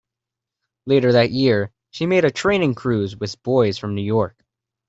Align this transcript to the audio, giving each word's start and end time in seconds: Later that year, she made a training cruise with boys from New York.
Later 0.87 1.11
that 1.11 1.29
year, 1.29 1.71
she 1.91 2.07
made 2.07 2.25
a 2.25 2.31
training 2.31 2.73
cruise 2.73 3.15
with 3.15 3.43
boys 3.43 3.77
from 3.77 3.93
New 3.93 4.01
York. 4.01 4.35